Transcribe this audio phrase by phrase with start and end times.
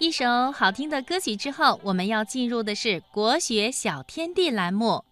[0.00, 5.04] 一首好听的歌曲之后，我们要进入的是国学小天地栏目。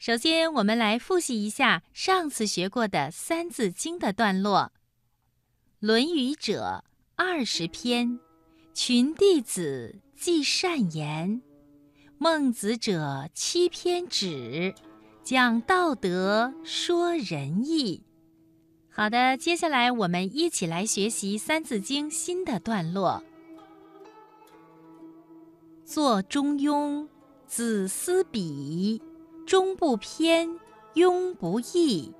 [0.00, 4.72] 首先，我们来复习一下上次学过的《三字经》的段落，
[5.78, 6.82] 《论语》者
[7.14, 8.18] 二十篇，
[8.74, 11.40] 群弟子记善言；
[12.18, 14.74] 孟子者七篇止，
[15.22, 18.02] 讲道德，说仁义。
[18.90, 23.22] 好的，接下来我们一起来学习《三字经》新的段落。
[25.94, 27.02] 作《中庸》，
[27.46, 29.02] 子思笔，
[29.46, 30.58] 中不偏，
[30.94, 32.14] 庸不易。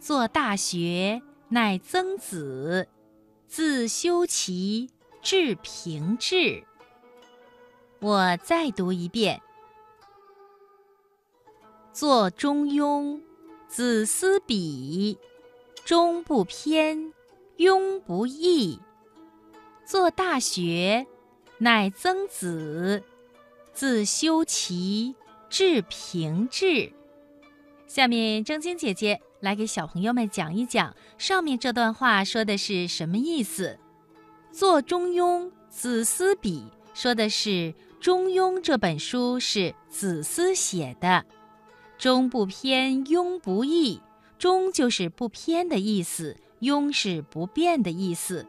[0.00, 2.88] 作《大学》，乃曾子，
[3.46, 4.88] 自修齐
[5.20, 6.64] 至平治。
[8.00, 9.42] 我再读一遍：
[11.92, 13.16] 作《中庸》，
[13.68, 15.18] 子思笔，
[15.84, 17.12] 中不偏，
[17.58, 18.80] 庸不易。
[19.84, 21.06] 作《大学》。
[21.58, 23.02] 乃曾子，
[23.72, 25.14] 自修齐
[25.48, 26.92] 至平治。
[27.86, 33.78] 下面正经姐姐来给小朋友们讲一讲上面这段话说的是什么意思。
[34.50, 37.48] 做《中庸》，子思笔，说的是
[38.00, 41.24] 《中庸》这本书是子思写的。
[41.98, 44.00] 中不偏，庸不易。
[44.38, 48.46] 中就是不偏的意思，庸是不变的意思。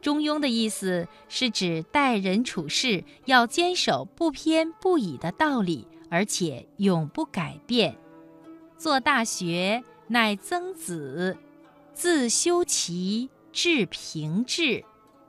[0.00, 7.96] 中庸的意思是指待人处事要坚守不偏不倚的道理，而且永不改变。
[8.76, 11.36] 做大学，乃曾子，
[11.92, 14.84] 自修齐至平治。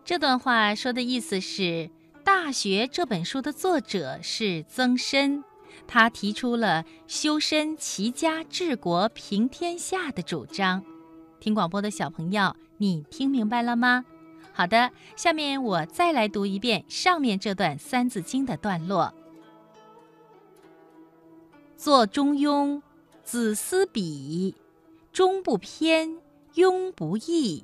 [0.06, 1.61] 这段话说的意思是，
[2.23, 5.44] 《大学》这本书的作者是曾参，
[5.88, 10.83] 他提出了修身齐家治国平天下的主张。
[11.39, 14.06] 听广播的小朋友，你听明白了吗？
[14.53, 19.14] 好的，下面我再来读一遍上面这段《三字经》的段落。
[21.78, 22.75] 作《中庸》，
[23.23, 24.54] 子思笔，
[25.14, 26.17] 中不偏，
[26.55, 27.64] 庸不易。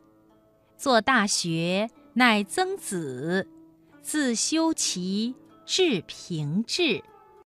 [0.77, 3.45] 作《大学》，乃曾子，
[4.01, 5.35] 自修齐
[5.65, 7.03] 至平治。